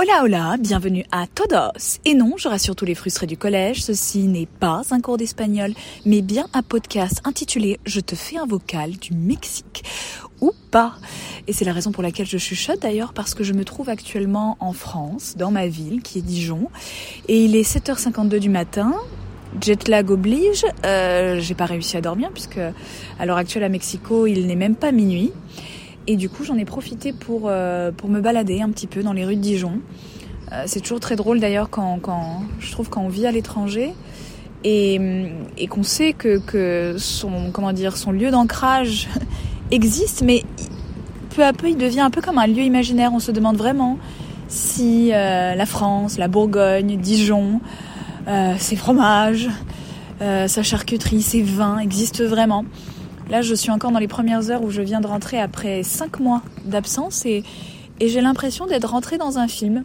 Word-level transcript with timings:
Hola 0.00 0.22
hola, 0.22 0.56
bienvenue 0.60 1.04
à 1.10 1.26
Todos. 1.26 1.98
Et 2.04 2.14
non, 2.14 2.34
je 2.36 2.46
rassure 2.46 2.76
tous 2.76 2.84
les 2.84 2.94
frustrés 2.94 3.26
du 3.26 3.36
collège, 3.36 3.82
ceci 3.82 4.28
n'est 4.28 4.46
pas 4.46 4.82
un 4.92 5.00
cours 5.00 5.16
d'espagnol, 5.16 5.72
mais 6.06 6.22
bien 6.22 6.46
un 6.54 6.62
podcast 6.62 7.20
intitulé 7.24 7.80
Je 7.84 7.98
te 7.98 8.14
fais 8.14 8.36
un 8.36 8.46
vocal 8.46 8.92
du 8.92 9.12
Mexique. 9.12 9.82
Ou 10.40 10.52
pas. 10.70 10.94
Et 11.48 11.52
c'est 11.52 11.64
la 11.64 11.72
raison 11.72 11.90
pour 11.90 12.04
laquelle 12.04 12.26
je 12.26 12.38
chuchote 12.38 12.80
d'ailleurs, 12.80 13.12
parce 13.12 13.34
que 13.34 13.42
je 13.42 13.52
me 13.52 13.64
trouve 13.64 13.88
actuellement 13.88 14.56
en 14.60 14.72
France, 14.72 15.34
dans 15.36 15.50
ma 15.50 15.66
ville, 15.66 16.00
qui 16.00 16.20
est 16.20 16.22
Dijon. 16.22 16.70
Et 17.26 17.44
il 17.44 17.56
est 17.56 17.68
7h52 17.68 18.38
du 18.38 18.50
matin, 18.50 18.94
Jet 19.60 19.88
lag 19.88 20.10
oblige, 20.10 20.64
euh, 20.84 21.40
j'ai 21.40 21.54
pas 21.54 21.64
réussi 21.64 21.96
à 21.96 22.02
dormir 22.02 22.30
puisque 22.32 22.60
à 23.18 23.26
l'heure 23.26 23.38
actuelle 23.38 23.64
à 23.64 23.70
Mexico 23.70 24.26
il 24.26 24.46
n'est 24.46 24.54
même 24.54 24.76
pas 24.76 24.92
minuit. 24.92 25.32
Et 26.10 26.16
du 26.16 26.30
coup, 26.30 26.42
j'en 26.42 26.56
ai 26.56 26.64
profité 26.64 27.12
pour, 27.12 27.42
euh, 27.44 27.92
pour 27.92 28.08
me 28.08 28.22
balader 28.22 28.62
un 28.62 28.70
petit 28.70 28.86
peu 28.86 29.02
dans 29.02 29.12
les 29.12 29.26
rues 29.26 29.36
de 29.36 29.42
Dijon. 29.42 29.80
Euh, 30.52 30.62
c'est 30.64 30.80
toujours 30.80 31.00
très 31.00 31.16
drôle 31.16 31.38
d'ailleurs 31.38 31.68
quand, 31.68 31.98
quand, 32.00 32.44
je 32.60 32.72
trouve 32.72 32.88
quand 32.88 33.02
on 33.02 33.10
vit 33.10 33.26
à 33.26 33.30
l'étranger 33.30 33.92
et, 34.64 34.98
et 35.58 35.66
qu'on 35.66 35.82
sait 35.82 36.14
que, 36.14 36.38
que 36.38 36.96
son, 36.96 37.50
comment 37.52 37.74
dire, 37.74 37.98
son 37.98 38.10
lieu 38.10 38.30
d'ancrage 38.30 39.06
existe, 39.70 40.22
mais 40.22 40.44
peu 41.36 41.44
à 41.44 41.52
peu 41.52 41.68
il 41.68 41.76
devient 41.76 42.00
un 42.00 42.10
peu 42.10 42.22
comme 42.22 42.38
un 42.38 42.46
lieu 42.46 42.62
imaginaire. 42.62 43.10
On 43.12 43.20
se 43.20 43.30
demande 43.30 43.58
vraiment 43.58 43.98
si 44.48 45.10
euh, 45.12 45.54
la 45.54 45.66
France, 45.66 46.16
la 46.16 46.28
Bourgogne, 46.28 46.96
Dijon, 46.96 47.60
ses 48.58 48.76
fromages, 48.76 49.48
sa 50.20 50.62
charcuterie, 50.62 51.22
ses 51.22 51.42
vins 51.42 51.78
existent 51.78 52.24
vraiment. 52.24 52.64
Là, 53.30 53.42
je 53.42 53.54
suis 53.54 53.70
encore 53.70 53.90
dans 53.90 53.98
les 53.98 54.08
premières 54.08 54.50
heures 54.50 54.62
où 54.62 54.70
je 54.70 54.80
viens 54.80 55.00
de 55.00 55.06
rentrer 55.06 55.38
après 55.38 55.82
cinq 55.82 56.18
mois 56.18 56.42
d'absence 56.64 57.26
et, 57.26 57.44
et 58.00 58.08
j'ai 58.08 58.22
l'impression 58.22 58.66
d'être 58.66 58.88
rentrée 58.88 59.18
dans 59.18 59.38
un 59.38 59.48
film 59.48 59.84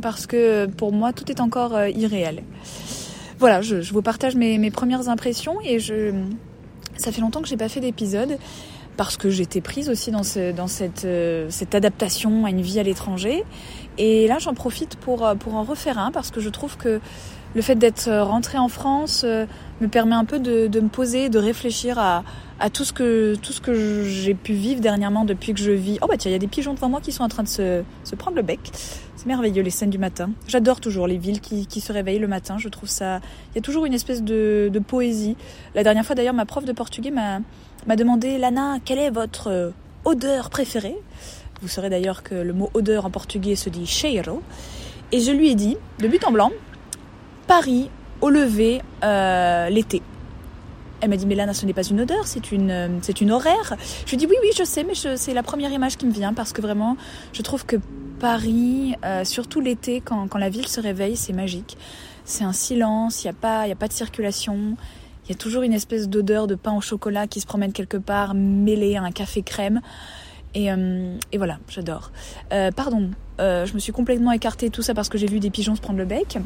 parce 0.00 0.26
que 0.26 0.66
pour 0.66 0.92
moi, 0.92 1.12
tout 1.12 1.30
est 1.30 1.40
encore 1.40 1.76
euh, 1.76 1.90
irréel. 1.90 2.42
Voilà, 3.38 3.60
je, 3.60 3.80
je 3.80 3.92
vous 3.92 4.02
partage 4.02 4.36
mes, 4.36 4.58
mes, 4.58 4.70
premières 4.70 5.08
impressions 5.08 5.56
et 5.64 5.78
je, 5.78 6.12
ça 6.96 7.12
fait 7.12 7.20
longtemps 7.20 7.42
que 7.42 7.48
j'ai 7.48 7.56
pas 7.56 7.68
fait 7.68 7.80
d'épisode 7.80 8.38
parce 8.96 9.16
que 9.16 9.30
j'étais 9.30 9.60
prise 9.60 9.88
aussi 9.88 10.10
dans, 10.10 10.22
ce, 10.22 10.52
dans 10.52 10.66
cette, 10.66 11.04
euh, 11.04 11.46
cette 11.50 11.74
adaptation 11.74 12.44
à 12.44 12.50
une 12.50 12.60
vie 12.60 12.78
à 12.78 12.82
l'étranger. 12.82 13.44
Et 13.98 14.26
là, 14.26 14.38
j'en 14.38 14.54
profite 14.54 14.96
pour, 14.96 15.26
euh, 15.26 15.34
pour 15.34 15.54
en 15.54 15.62
refaire 15.62 15.98
un 15.98 16.10
parce 16.10 16.30
que 16.30 16.40
je 16.40 16.48
trouve 16.48 16.76
que 16.76 17.00
le 17.54 17.62
fait 17.62 17.74
d'être 17.74 18.10
rentrée 18.10 18.58
en 18.58 18.68
France 18.68 19.22
euh, 19.24 19.46
me 19.80 19.88
permet 19.88 20.14
un 20.14 20.24
peu 20.24 20.38
de, 20.38 20.66
de 20.66 20.80
me 20.80 20.88
poser, 20.88 21.28
de 21.28 21.38
réfléchir 21.38 21.98
à, 21.98 22.24
à 22.60 22.70
tout 22.70 22.84
ce 22.84 22.92
que 22.92 23.34
tout 23.36 23.52
ce 23.52 23.60
que 23.60 24.04
j'ai 24.04 24.34
pu 24.34 24.52
vivre 24.52 24.80
dernièrement 24.80 25.24
depuis 25.24 25.52
que 25.54 25.60
je 25.60 25.72
vis. 25.72 25.98
Oh 26.02 26.06
bah 26.08 26.16
tiens, 26.16 26.30
il 26.30 26.32
y 26.32 26.36
a 26.36 26.40
des 26.40 26.46
pigeons 26.46 26.74
devant 26.74 26.88
moi 26.88 27.00
qui 27.00 27.12
sont 27.12 27.24
en 27.24 27.28
train 27.28 27.42
de 27.42 27.48
se, 27.48 27.82
se 28.04 28.14
prendre 28.14 28.36
le 28.36 28.42
bec. 28.42 28.60
C'est 29.16 29.26
merveilleux 29.26 29.62
les 29.62 29.70
scènes 29.70 29.90
du 29.90 29.98
matin. 29.98 30.30
J'adore 30.48 30.80
toujours 30.80 31.06
les 31.06 31.18
villes 31.18 31.40
qui, 31.40 31.66
qui, 31.66 31.80
se 31.80 31.92
réveillent 31.92 32.18
le 32.18 32.26
matin. 32.26 32.56
Je 32.58 32.68
trouve 32.68 32.88
ça. 32.88 33.20
Il 33.52 33.56
y 33.56 33.58
a 33.58 33.62
toujours 33.62 33.84
une 33.84 33.94
espèce 33.94 34.22
de, 34.22 34.68
de 34.72 34.78
poésie. 34.78 35.36
La 35.74 35.84
dernière 35.84 36.04
fois 36.04 36.16
d'ailleurs, 36.16 36.34
ma 36.34 36.46
prof 36.46 36.64
de 36.64 36.72
portugais 36.72 37.10
m'a 37.10 37.40
m'a 37.86 37.96
demandé 37.96 38.38
Lana, 38.38 38.78
quelle 38.84 38.98
est 38.98 39.10
votre 39.10 39.72
odeur 40.04 40.50
préférée? 40.50 40.96
Vous 41.62 41.68
saurez 41.68 41.90
d'ailleurs 41.90 42.22
que 42.22 42.34
le 42.34 42.52
mot 42.52 42.70
odeur 42.74 43.06
en 43.06 43.10
portugais 43.10 43.56
se 43.56 43.70
dit 43.70 43.86
cheiro. 43.86 44.42
Et 45.12 45.20
je 45.20 45.30
lui 45.30 45.50
ai 45.50 45.54
dit, 45.54 45.76
de 45.98 46.08
but 46.08 46.24
en 46.26 46.32
blanc, 46.32 46.50
Paris 47.46 47.90
au 48.20 48.30
lever 48.30 48.80
euh, 49.02 49.68
l'été. 49.68 50.02
Elle 51.02 51.10
m'a 51.10 51.16
dit, 51.16 51.26
mais 51.26 51.34
Lana, 51.34 51.52
ce 51.52 51.66
n'est 51.66 51.72
pas 51.72 51.82
une 51.82 52.00
odeur, 52.00 52.28
c'est 52.28 52.52
une, 52.52 53.00
c'est 53.02 53.20
une 53.20 53.32
horaire. 53.32 53.76
Je 54.06 54.10
lui 54.10 54.14
ai 54.14 54.18
dit, 54.18 54.26
oui, 54.26 54.36
oui, 54.40 54.50
je 54.56 54.62
sais, 54.62 54.84
mais 54.84 54.94
c'est 54.94 55.34
la 55.34 55.42
première 55.42 55.72
image 55.72 55.96
qui 55.96 56.06
me 56.06 56.12
vient 56.12 56.32
parce 56.32 56.52
que 56.52 56.62
vraiment, 56.62 56.96
je 57.32 57.42
trouve 57.42 57.66
que 57.66 57.76
Paris, 58.20 58.94
euh, 59.04 59.24
surtout 59.24 59.60
l'été, 59.60 60.00
quand, 60.00 60.28
quand, 60.28 60.38
la 60.38 60.48
ville 60.48 60.68
se 60.68 60.80
réveille, 60.80 61.16
c'est 61.16 61.32
magique. 61.32 61.76
C'est 62.24 62.44
un 62.44 62.52
silence, 62.52 63.24
il 63.24 63.26
n'y 63.26 63.30
a, 63.30 63.34
pas, 63.34 63.66
y 63.66 63.72
a 63.72 63.74
pas 63.74 63.88
de 63.88 63.92
circulation. 63.92 64.76
Il 65.24 65.30
y 65.30 65.32
a 65.32 65.34
toujours 65.34 65.64
une 65.64 65.72
espèce 65.72 66.08
d'odeur 66.08 66.46
de 66.46 66.54
pain 66.54 66.72
au 66.72 66.80
chocolat 66.80 67.26
qui 67.26 67.40
se 67.40 67.46
promène 67.46 67.72
quelque 67.72 67.96
part, 67.96 68.34
mêlée 68.34 68.94
à 68.94 69.02
un 69.02 69.10
café 69.10 69.42
crème. 69.42 69.80
Et, 70.54 70.70
euh, 70.70 71.16
et 71.32 71.38
voilà, 71.38 71.58
j'adore. 71.68 72.12
Euh, 72.52 72.70
pardon, 72.70 73.10
je 73.40 73.74
me 73.74 73.80
suis 73.80 73.92
complètement 73.92 74.30
écartée 74.30 74.70
tout 74.70 74.82
ça 74.82 74.94
parce 74.94 75.08
que 75.08 75.18
j'ai 75.18 75.26
vu 75.26 75.40
des 75.40 75.50
pigeons 75.50 75.74
se 75.74 75.80
prendre 75.80 75.98
le 75.98 76.04
bec. 76.04 76.38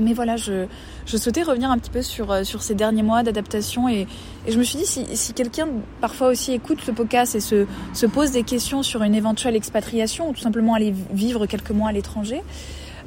Mais 0.00 0.12
voilà, 0.12 0.36
je, 0.36 0.66
souhaitais 1.06 1.42
revenir 1.42 1.70
un 1.70 1.78
petit 1.78 1.90
peu 1.90 2.02
sur, 2.02 2.44
sur 2.44 2.62
ces 2.62 2.74
derniers 2.74 3.02
mois 3.02 3.22
d'adaptation 3.22 3.88
et, 3.88 4.06
et, 4.46 4.52
je 4.52 4.58
me 4.58 4.62
suis 4.62 4.78
dit 4.78 4.86
si, 4.86 5.32
quelqu'un 5.32 5.68
parfois 6.00 6.28
aussi 6.28 6.52
écoute 6.52 6.80
ce 6.84 6.90
podcast 6.90 7.34
et 7.34 7.40
se, 7.40 7.66
se 7.94 8.06
pose 8.06 8.30
des 8.30 8.42
questions 8.42 8.82
sur 8.82 9.02
une 9.02 9.14
éventuelle 9.14 9.56
expatriation 9.56 10.28
ou 10.28 10.32
tout 10.32 10.40
simplement 10.40 10.74
aller 10.74 10.94
vivre 11.12 11.46
quelques 11.46 11.70
mois 11.70 11.88
à 11.88 11.92
l'étranger, 11.92 12.42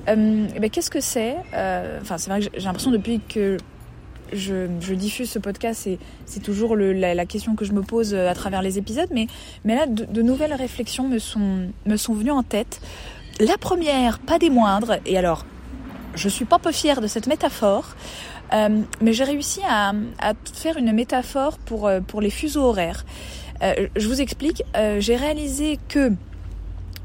euh, 0.07 0.47
ben, 0.59 0.69
qu'est-ce 0.69 0.89
que 0.89 1.01
c'est 1.01 1.35
euh, 1.53 1.99
Enfin, 2.01 2.17
c'est 2.17 2.29
vrai 2.29 2.39
que 2.41 2.47
j'ai 2.53 2.65
l'impression 2.65 2.91
depuis 2.91 3.19
que 3.19 3.57
je, 4.31 4.93
diffuse 4.93 5.29
ce 5.29 5.39
podcast, 5.39 5.89
c'est 6.25 6.39
toujours 6.39 6.75
la, 6.75 7.25
question 7.25 7.55
que 7.55 7.65
je 7.65 7.73
me 7.73 7.81
pose 7.81 8.13
à 8.13 8.33
travers 8.33 8.61
les 8.61 8.77
épisodes, 8.77 9.09
mais, 9.11 9.27
là, 9.65 9.87
de, 9.87 10.21
nouvelles 10.21 10.53
réflexions 10.53 11.07
me 11.07 11.17
sont 11.17 12.13
venues 12.13 12.31
en 12.31 12.43
tête. 12.43 12.79
La 13.39 13.57
première, 13.57 14.19
pas 14.19 14.37
des 14.37 14.49
moindres, 14.49 14.97
et 15.05 15.17
alors 15.17 15.45
je 16.19 16.27
suis 16.29 16.45
pas 16.45 16.59
peu 16.59 16.71
fière 16.71 17.01
de 17.01 17.07
cette 17.07 17.27
métaphore, 17.27 17.95
euh, 18.53 18.81
mais 19.01 19.13
j'ai 19.13 19.23
réussi 19.23 19.61
à, 19.67 19.93
faire 20.53 20.77
une 20.77 20.91
métaphore 20.91 21.57
pour, 21.57 21.87
euh, 21.87 22.01
pour 22.01 22.19
les 22.21 22.29
fuseaux 22.29 22.63
horaires. 22.63 23.05
Euh, 23.63 23.87
je 23.95 24.07
vous 24.07 24.21
explique, 24.21 24.63
j'ai 24.99 25.15
réalisé 25.15 25.79
que 25.87 26.11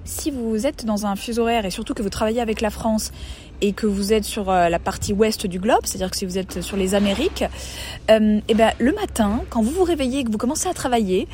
si 0.04 0.30
vous 0.30 0.66
êtes 0.66 0.84
dans 0.84 1.06
un 1.06 1.16
fuseau 1.16 1.42
horaire 1.42 1.64
et 1.64 1.70
surtout 1.70 1.94
que 1.94 2.02
vous 2.02 2.10
travaillez 2.10 2.40
avec 2.40 2.60
la 2.60 2.70
France 2.70 3.12
et 3.60 3.72
que 3.72 3.86
vous 3.86 4.12
êtes 4.12 4.24
sur 4.24 4.52
la 4.52 4.78
partie 4.78 5.12
ouest 5.12 5.46
du 5.46 5.58
globe, 5.58 5.80
c'est-à-dire 5.84 6.10
que 6.10 6.16
si 6.16 6.26
vous 6.26 6.38
êtes 6.38 6.60
sur 6.60 6.76
les 6.76 6.94
Amériques, 6.94 7.44
euh, 8.10 8.40
et 8.46 8.54
ben 8.54 8.72
le 8.78 8.92
matin, 8.92 9.42
quand 9.48 9.62
vous 9.62 9.70
vous 9.70 9.84
réveillez 9.84 10.20
et 10.20 10.24
que 10.24 10.30
vous 10.30 10.38
commencez 10.38 10.68
à 10.68 10.74
travailler, 10.74 11.26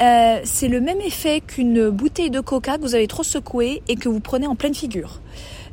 c'est 0.00 0.68
le 0.68 0.80
même 0.80 1.00
effet 1.00 1.40
qu'une 1.40 1.90
bouteille 1.90 2.30
de 2.30 2.40
coca 2.40 2.76
que 2.76 2.82
vous 2.82 2.94
avez 2.94 3.06
trop 3.06 3.22
secouée 3.22 3.82
et 3.88 3.96
que 3.96 4.08
vous 4.08 4.20
prenez 4.20 4.46
en 4.46 4.56
pleine 4.56 4.74
figure. 4.74 5.20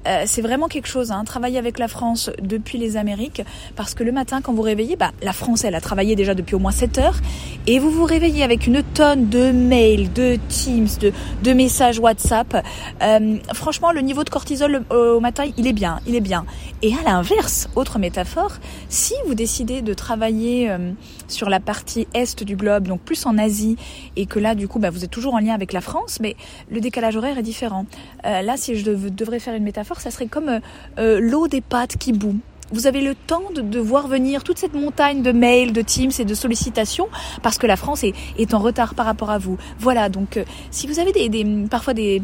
Euh, 0.07 0.23
c'est 0.25 0.41
vraiment 0.41 0.67
quelque 0.67 0.87
chose, 0.87 1.11
hein, 1.11 1.23
travailler 1.25 1.57
avec 1.57 1.79
la 1.79 1.87
France 1.87 2.29
depuis 2.41 2.77
les 2.77 2.97
Amériques, 2.97 3.41
parce 3.75 3.93
que 3.93 4.03
le 4.03 4.11
matin, 4.11 4.41
quand 4.41 4.53
vous 4.53 4.61
réveillez, 4.61 4.95
bah, 4.95 5.11
la 5.21 5.33
France, 5.33 5.63
elle 5.63 5.75
a 5.75 5.81
travaillé 5.81 6.15
déjà 6.15 6.33
depuis 6.35 6.55
au 6.55 6.59
moins 6.59 6.71
7 6.71 6.97
heures, 6.97 7.19
et 7.67 7.79
vous 7.79 7.89
vous 7.89 8.05
réveillez 8.05 8.43
avec 8.43 8.67
une 8.67 8.83
tonne 8.83 9.29
de 9.29 9.51
mails, 9.51 10.11
de 10.11 10.37
Teams, 10.49 10.87
de, 10.99 11.11
de 11.43 11.53
messages 11.53 11.99
WhatsApp. 11.99 12.65
Euh, 13.01 13.37
franchement, 13.53 13.91
le 13.91 14.01
niveau 14.01 14.23
de 14.23 14.29
cortisol 14.29 14.83
au 14.89 15.19
matin, 15.19 15.45
il 15.57 15.67
est 15.67 15.73
bien, 15.73 15.99
il 16.05 16.15
est 16.15 16.21
bien. 16.21 16.45
Et 16.81 16.93
à 16.93 17.03
l'inverse, 17.03 17.69
autre 17.75 17.97
métaphore, 17.97 18.57
si 18.89 19.13
vous 19.25 19.35
décidez 19.35 19.81
de 19.81 19.93
travailler 19.93 20.69
euh, 20.69 20.91
sur 21.27 21.49
la 21.49 21.59
partie 21.59 22.07
est 22.13 22.43
du 22.43 22.55
globe, 22.55 22.87
donc 22.87 23.01
plus 23.01 23.25
en 23.25 23.37
Asie, 23.37 23.77
et 24.15 24.25
que 24.25 24.39
là, 24.39 24.55
du 24.55 24.67
coup, 24.67 24.79
bah, 24.79 24.89
vous 24.89 25.03
êtes 25.03 25.11
toujours 25.11 25.33
en 25.33 25.39
lien 25.39 25.53
avec 25.53 25.73
la 25.73 25.81
France, 25.81 26.19
mais 26.21 26.35
le 26.69 26.81
décalage 26.81 27.15
horaire 27.15 27.37
est 27.37 27.43
différent. 27.43 27.85
Euh, 28.25 28.41
là, 28.41 28.57
si 28.57 28.75
je 28.75 28.83
dev 28.83 29.09
devrais 29.09 29.39
faire 29.39 29.55
une 29.55 29.63
métaphore, 29.63 29.92
ça 29.99 30.11
serait 30.11 30.27
comme 30.27 30.59
euh, 30.99 31.19
l'eau 31.19 31.47
des 31.47 31.61
pâtes 31.61 31.97
qui 31.97 32.13
bout. 32.13 32.37
Vous 32.73 32.87
avez 32.87 33.01
le 33.01 33.13
temps 33.13 33.51
de, 33.53 33.79
voir 33.79 34.07
venir 34.07 34.43
toute 34.43 34.57
cette 34.57 34.73
montagne 34.73 35.21
de 35.21 35.31
mails, 35.31 35.73
de 35.73 35.83
Teams 35.83 36.11
et 36.17 36.25
de 36.25 36.33
sollicitations 36.33 37.07
parce 37.43 37.59
que 37.59 37.67
la 37.67 37.75
France 37.75 38.03
est, 38.03 38.53
en 38.55 38.57
retard 38.57 38.95
par 38.95 39.05
rapport 39.05 39.29
à 39.29 39.37
vous. 39.37 39.57
Voilà, 39.77 40.09
donc 40.09 40.37
euh, 40.37 40.43
si 40.71 40.87
vous 40.87 40.97
avez 40.97 41.11
des, 41.11 41.45
parfois 41.69 41.93
des, 41.93 42.23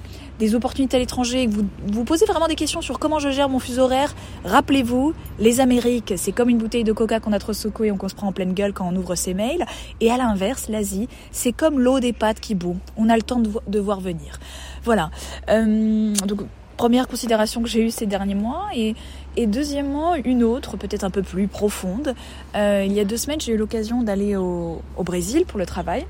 opportunités 0.56 0.98
à 0.98 1.00
l'étranger 1.00 1.46
vous 1.46 1.66
vous 1.86 2.04
posez 2.04 2.26
vraiment 2.26 2.48
des 2.48 2.56
questions 2.56 2.82
sur 2.82 2.98
comment 2.98 3.20
je 3.20 3.30
gère 3.30 3.48
mon 3.48 3.60
fuseau 3.60 3.84
horaire, 3.84 4.16
rappelez-vous, 4.44 5.14
les 5.38 5.60
Amériques, 5.60 6.14
c'est 6.18 6.32
comme 6.32 6.50
une 6.50 6.58
bouteille 6.58 6.84
de 6.84 6.94
coca 6.94 7.20
qu'on 7.20 7.34
a 7.34 7.40
trop 7.40 7.54
secouée 7.54 7.90
et 7.90 7.92
qu'on 7.92 8.10
se 8.10 8.16
prend 8.16 8.28
en 8.28 8.32
pleine 8.32 8.54
gueule 8.54 8.74
quand 8.74 8.90
on 8.92 8.96
ouvre 8.96 9.14
ses 9.14 9.36
mails. 9.36 9.66
Et 10.02 10.10
à 10.10 10.18
l'inverse, 10.18 10.68
l'Asie, 10.68 11.08
c'est 11.32 11.52
comme 11.52 11.80
l'eau 11.80 12.00
des 12.00 12.14
pâtes 12.14 12.40
qui 12.40 12.56
bout. 12.56 12.78
On 12.98 13.10
a 13.10 13.16
le 13.16 13.22
temps 13.22 13.40
de, 13.40 13.80
voir 13.80 14.00
venir. 14.00 14.40
Voilà. 14.84 15.12
Euh, 15.50 16.16
donc 16.26 16.42
première 16.80 17.10
considération 17.10 17.62
que 17.62 17.68
j'ai 17.68 17.84
eue 17.84 17.90
ces 17.92 18.06
derniers 18.06 18.36
mois 18.36 18.70
et, 18.74 18.96
et 19.36 19.48
deuxièmement 19.48 20.16
une 20.16 20.44
autre 20.44 20.78
peut-être 20.78 21.04
un 21.04 21.10
peu 21.10 21.24
plus 21.24 21.50
profonde. 21.50 22.16
Euh, 22.56 22.86
il 22.86 22.94
y 22.94 23.02
a 23.02 23.04
deux 23.04 23.18
semaines 23.18 23.42
j'ai 23.42 23.52
eu 23.52 23.58
l'occasion 23.58 24.02
d'aller 24.02 24.38
au, 24.38 24.82
au, 24.96 25.04
Brésil 25.04 25.44
pour 25.46 25.60
le 25.60 25.66
travail. 25.66 26.08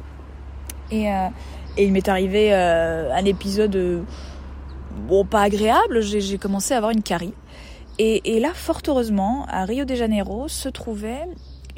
Et, 0.92 1.12
euh, 1.12 1.26
et 1.76 1.86
il 1.86 1.92
m'est 1.92 2.08
arrivé 2.08 2.54
euh, 2.54 3.12
un 3.12 3.26
épisode 3.26 4.06
bon 5.08 5.26
pas 5.26 5.42
agréable. 5.42 6.04
J'ai 6.04 6.38
commencé 6.38 6.76
à 6.76 6.78
avoir 6.78 6.92
une 6.92 7.02
carie. 7.02 7.34
Et, 7.98 8.36
et, 8.36 8.40
là 8.40 8.52
fort 8.54 8.82
heureusement 8.88 9.48
à 9.50 9.66
Rio 9.66 9.86
de 9.86 9.96
Janeiro 9.96 10.48
se 10.50 10.70
trouvait 10.70 11.26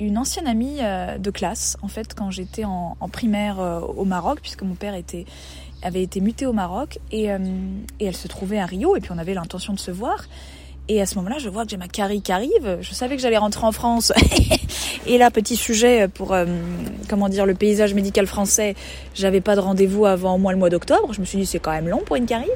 une 0.07 0.17
ancienne 0.17 0.47
amie 0.47 0.77
euh, 0.81 1.17
de 1.17 1.31
classe 1.31 1.77
en 1.81 1.87
fait 1.87 2.13
quand 2.15 2.31
j'étais 2.31 2.65
en, 2.65 2.97
en, 2.99 3.09
primaire 3.09 3.59
euh, 3.59 3.79
au 3.79 4.05
Maroc 4.05 4.39
puisque 4.41 4.63
mon 4.63 4.75
père 4.75 4.95
était 4.95 5.25
avait 5.83 6.03
été 6.03 6.21
mutée 6.21 6.45
au 6.45 6.53
Maroc 6.53 6.99
et, 7.11 7.31
euh, 7.31 7.39
et, 7.99 8.05
elle 8.05 8.15
se 8.15 8.27
trouvait 8.27 8.59
à 8.59 8.65
Rio 8.65 8.95
et 8.95 8.99
puis 8.99 9.11
on 9.11 9.17
avait 9.17 9.33
l'intention 9.33 9.73
de 9.73 9.79
se 9.79 9.91
voir. 9.91 10.25
Et 10.87 11.01
à 11.01 11.05
ce 11.05 11.15
moment-là, 11.15 11.37
je 11.37 11.47
vois 11.47 11.63
que 11.63 11.71
j'ai 11.71 11.77
ma 11.77 11.87
carie 11.87 12.21
qui 12.21 12.31
arrive. 12.31 12.79
Je 12.81 12.93
savais 12.93 13.15
que 13.15 13.21
j'allais 13.21 13.37
rentrer 13.37 13.65
en 13.65 13.71
France. 13.71 14.11
et 15.05 15.17
là, 15.17 15.31
petit 15.31 15.55
sujet 15.55 16.07
pour, 16.07 16.33
euh, 16.33 16.45
comment 17.07 17.29
dire, 17.29 17.45
le 17.45 17.53
paysage 17.53 17.93
médical 17.93 18.27
français. 18.27 18.75
J'avais 19.15 19.41
pas 19.41 19.55
de 19.55 19.61
rendez-vous 19.61 20.05
avant 20.05 20.35
au 20.35 20.37
moins 20.37 20.51
le 20.51 20.57
mois 20.57 20.69
d'octobre. 20.69 21.13
Je 21.13 21.21
me 21.21 21.25
suis 21.25 21.37
dit, 21.37 21.45
c'est 21.45 21.59
quand 21.59 21.71
même 21.71 21.87
long 21.87 22.01
pour 22.05 22.15
une 22.15 22.25
carie. 22.25 22.49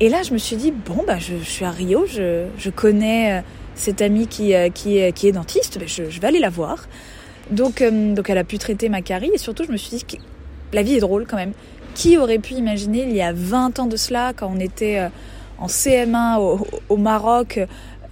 Et 0.00 0.08
là, 0.08 0.22
je 0.22 0.32
me 0.32 0.38
suis 0.38 0.56
dit, 0.56 0.72
bon, 0.72 1.04
bah, 1.06 1.18
je, 1.18 1.36
suis 1.36 1.64
à 1.64 1.70
Rio, 1.70 2.04
je, 2.06 2.46
je 2.58 2.70
connais 2.70 3.44
cette 3.74 4.02
amie 4.02 4.26
qui, 4.26 4.54
euh, 4.54 4.68
qui, 4.70 4.98
est, 4.98 5.12
qui 5.12 5.28
est 5.28 5.32
dentiste, 5.32 5.78
bah, 5.78 5.86
je, 5.86 6.10
je, 6.10 6.20
vais 6.20 6.28
aller 6.28 6.40
la 6.40 6.50
voir. 6.50 6.86
Donc, 7.50 7.82
euh, 7.82 8.14
donc, 8.14 8.30
elle 8.30 8.38
a 8.38 8.44
pu 8.44 8.58
traiter 8.58 8.88
ma 8.88 9.02
carie 9.02 9.30
et 9.34 9.38
surtout, 9.38 9.64
je 9.64 9.72
me 9.72 9.76
suis 9.76 9.96
dit 9.96 10.04
que 10.04 10.16
la 10.72 10.82
vie 10.82 10.94
est 10.94 11.00
drôle 11.00 11.26
quand 11.26 11.36
même. 11.36 11.52
Qui 11.94 12.16
aurait 12.16 12.38
pu 12.38 12.54
imaginer 12.54 13.02
il 13.02 13.14
y 13.14 13.20
a 13.20 13.32
20 13.32 13.78
ans 13.80 13.86
de 13.86 13.96
cela, 13.96 14.32
quand 14.34 14.50
on 14.54 14.58
était 14.58 15.10
en 15.58 15.66
CM1 15.66 16.38
au, 16.38 16.66
au 16.88 16.96
Maroc, 16.96 17.60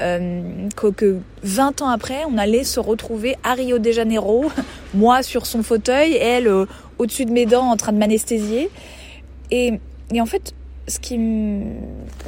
euh, 0.00 0.68
que, 0.76 0.86
que, 0.88 1.18
20 1.42 1.82
ans 1.82 1.88
après, 1.88 2.22
on 2.26 2.38
allait 2.38 2.64
se 2.64 2.80
retrouver 2.80 3.36
à 3.42 3.54
Rio 3.54 3.78
de 3.78 3.90
Janeiro, 3.90 4.50
moi 4.94 5.22
sur 5.22 5.46
son 5.46 5.62
fauteuil, 5.62 6.14
elle 6.14 6.50
au-dessus 6.98 7.26
de 7.26 7.32
mes 7.32 7.46
dents 7.46 7.70
en 7.70 7.76
train 7.76 7.92
de 7.92 7.98
m'anesthésier. 7.98 8.70
Et, 9.50 9.80
et 10.12 10.20
en 10.20 10.26
fait, 10.26 10.54
ce 10.88 10.98
qui 10.98 11.18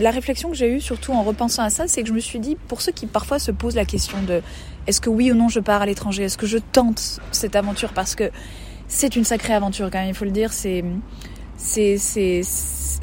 la 0.00 0.10
réflexion 0.10 0.50
que 0.50 0.56
j'ai 0.56 0.69
eue, 0.69 0.81
surtout 0.81 1.12
en 1.12 1.22
repensant 1.22 1.62
à 1.62 1.70
ça, 1.70 1.88
c'est 1.88 2.02
que 2.02 2.08
je 2.08 2.14
me 2.14 2.20
suis 2.20 2.38
dit, 2.38 2.56
pour 2.69 2.81
ceux 2.81 2.93
qui 2.93 3.06
parfois 3.06 3.38
se 3.38 3.50
posent 3.50 3.75
la 3.75 3.84
question 3.84 4.22
de 4.22 4.43
est-ce 4.87 5.00
que 5.00 5.10
oui 5.10 5.31
ou 5.32 5.34
non 5.34 5.49
je 5.49 5.60
pars 5.60 5.82
à 5.82 5.87
l'étranger, 5.87 6.25
est-ce 6.25 6.38
que 6.38 6.46
je 6.46 6.58
tente 6.58 7.20
cette 7.31 7.56
aventure, 7.56 7.93
parce 7.93 8.14
que 8.14 8.31
c'est 8.88 9.16
une 9.16 9.25
sacrée 9.25 9.54
aventure 9.54 9.90
quand 9.90 9.99
même, 9.99 10.08
il 10.08 10.14
faut 10.14 10.25
le 10.25 10.31
dire, 10.31 10.52
c'est 10.52 10.84
c'est 11.56 11.96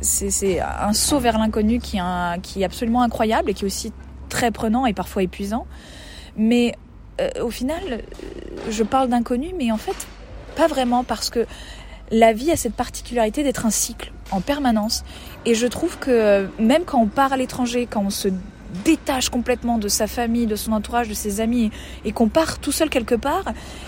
c'est 0.01 0.59
un 0.59 0.93
saut 0.93 1.19
vers 1.19 1.37
l'inconnu 1.37 1.79
qui, 1.79 1.99
qui 2.43 2.61
est 2.61 2.65
absolument 2.65 3.01
incroyable 3.01 3.49
et 3.49 3.53
qui 3.53 3.63
est 3.63 3.67
aussi 3.67 3.91
très 4.29 4.51
prenant 4.51 4.85
et 4.85 4.93
parfois 4.93 5.23
épuisant. 5.23 5.65
Mais 6.37 6.75
euh, 7.19 7.29
au 7.41 7.49
final, 7.49 8.03
je 8.69 8.83
parle 8.83 9.09
d'inconnu, 9.09 9.53
mais 9.57 9.71
en 9.71 9.77
fait, 9.77 10.07
pas 10.55 10.67
vraiment 10.67 11.03
parce 11.03 11.29
que 11.29 11.45
la 12.11 12.33
vie 12.33 12.51
a 12.51 12.55
cette 12.55 12.73
particularité 12.73 13.43
d'être 13.43 13.65
un 13.65 13.69
cycle 13.69 14.11
en 14.31 14.41
permanence. 14.41 15.03
Et 15.45 15.55
je 15.55 15.67
trouve 15.67 15.97
que 15.97 16.47
même 16.59 16.83
quand 16.85 16.99
on 16.99 17.07
part 17.07 17.33
à 17.33 17.37
l'étranger, 17.37 17.87
quand 17.89 18.03
on 18.05 18.09
se 18.09 18.29
détache 18.83 19.29
complètement 19.29 19.77
de 19.77 19.87
sa 19.87 20.07
famille, 20.07 20.45
de 20.45 20.55
son 20.55 20.73
entourage, 20.73 21.07
de 21.07 21.13
ses 21.13 21.41
amis, 21.41 21.71
et 22.05 22.11
qu'on 22.11 22.29
part 22.29 22.59
tout 22.59 22.71
seul 22.71 22.89
quelque 22.89 23.15
part, 23.15 23.45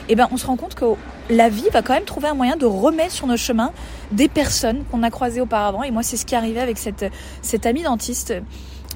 eh 0.10 0.16
ben 0.16 0.28
on 0.32 0.38
se 0.38 0.46
rend 0.48 0.58
compte 0.58 0.76
que 0.76 0.86
la 1.30 1.50
vie 1.50 1.70
va 1.72 1.82
quand 1.82 1.94
même 1.94 2.04
trouver 2.04 2.30
un 2.30 2.34
moyen 2.34 2.56
de 2.56 2.66
remettre 2.66 3.12
sur 3.12 3.28
nos 3.28 3.38
chemins 3.38 3.72
des 4.12 4.28
personnes 4.28 4.84
qu'on 4.86 5.04
a 5.04 5.12
croisées 5.12 5.42
auparavant. 5.42 5.84
Et 5.84 5.92
moi, 5.92 6.04
c'est 6.04 6.18
ce 6.18 6.26
qui 6.26 6.34
est 6.34 6.38
arrivé 6.38 6.60
avec 6.60 6.78
cette, 6.78 7.06
cette 7.42 7.66
amie 7.66 7.84
dentiste. 7.84 8.34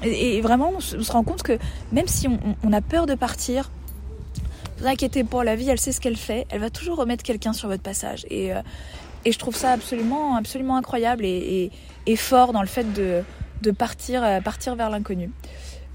Et, 0.02 0.40
vraiment, 0.40 0.72
on 0.76 0.80
se, 0.80 1.10
rend 1.10 1.22
compte 1.22 1.42
que 1.42 1.58
même 1.92 2.06
si 2.06 2.28
on, 2.28 2.72
a 2.72 2.80
peur 2.80 3.06
de 3.06 3.14
partir, 3.14 3.70
vous 4.78 4.86
inquiétez 4.86 5.24
pas, 5.24 5.42
la 5.42 5.56
vie, 5.56 5.70
elle 5.70 5.80
sait 5.80 5.92
ce 5.92 6.00
qu'elle 6.00 6.16
fait. 6.16 6.46
Elle 6.50 6.60
va 6.60 6.68
toujours 6.68 6.98
remettre 6.98 7.22
quelqu'un 7.22 7.54
sur 7.54 7.68
votre 7.68 7.82
passage. 7.82 8.26
Et, 8.28 8.52
euh, 8.52 8.60
et 9.26 9.32
je 9.32 9.38
trouve 9.38 9.56
ça 9.56 9.72
absolument, 9.72 10.36
absolument 10.36 10.76
incroyable 10.76 11.24
et, 11.26 11.70
fort 12.16 12.52
dans 12.52 12.62
le 12.62 12.68
fait 12.68 12.86
de, 12.92 13.24
partir, 13.72 14.22
euh, 14.24 14.40
partir 14.40 14.76
vers 14.76 14.88
l'inconnu. 14.88 15.30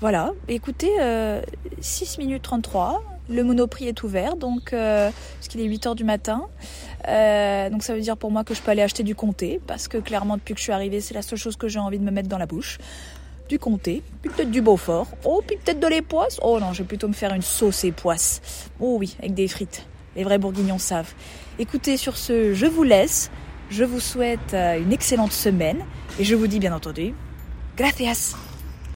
Voilà, 0.01 0.31
écoutez, 0.49 0.89
6 0.89 0.99
euh, 0.99 2.21
minutes 2.21 2.43
33, 2.43 3.01
le 3.29 3.43
monoprix 3.43 3.87
est 3.87 4.03
ouvert, 4.03 4.35
donc 4.35 4.73
euh, 4.73 5.09
parce 5.37 5.47
qu'il 5.47 5.61
est 5.61 5.65
8 5.65 5.87
heures 5.87 5.95
du 5.95 6.03
matin. 6.03 6.41
donc 7.05 7.83
ça 7.83 7.95
veut 7.95 8.01
dire 8.01 8.17
pour 8.17 8.31
moi 8.31 8.43
que 8.43 8.53
je 8.53 8.61
peux 8.61 8.71
aller 8.71 8.81
acheter 8.81 9.03
du 9.03 9.15
comté, 9.15 9.61
parce 9.65 9.87
que 9.87 9.97
clairement 9.97 10.35
depuis 10.35 10.53
que 10.53 10.59
je 10.59 10.63
suis 10.63 10.73
arrivée, 10.73 10.99
c'est 10.99 11.13
la 11.13 11.21
seule 11.21 11.39
chose 11.39 11.55
que 11.55 11.69
j'ai 11.69 11.79
envie 11.79 11.99
de 11.99 12.03
me 12.03 12.11
mettre 12.11 12.27
dans 12.27 12.39
la 12.39 12.47
bouche. 12.47 12.79
Du 13.47 13.59
comté, 13.59 14.01
puis 14.21 14.31
peut-être 14.31 14.51
du 14.51 14.61
Beaufort, 14.61 15.07
oh, 15.25 15.41
puis 15.45 15.57
peut-être 15.57 15.79
de 15.79 15.87
l'époisse. 15.87 16.39
Oh 16.41 16.59
non, 16.59 16.71
je 16.73 16.83
vais 16.83 16.87
plutôt 16.87 17.09
me 17.09 17.13
faire 17.13 17.33
une 17.33 17.41
sauce 17.41 17.83
époisse. 17.83 18.69
Oh 18.79 18.95
oui, 18.97 19.15
avec 19.19 19.33
des 19.33 19.47
frites. 19.49 19.85
Les 20.15 20.23
vrais 20.23 20.37
bourguignons 20.37 20.79
savent. 20.79 21.13
Écoutez, 21.59 21.97
sur 21.97 22.17
ce, 22.17 22.53
je 22.53 22.65
vous 22.65 22.83
laisse. 22.83 23.31
Je 23.69 23.85
vous 23.85 24.01
souhaite 24.01 24.53
euh, 24.53 24.79
une 24.79 24.91
excellente 24.91 25.31
semaine 25.31 25.85
et 26.19 26.25
je 26.25 26.35
vous 26.35 26.47
dis 26.47 26.59
bien 26.59 26.75
entendu, 26.75 27.13
gracias. 27.77 28.35